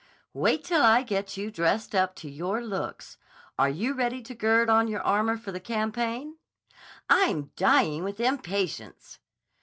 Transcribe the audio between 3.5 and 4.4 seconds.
Are you ready to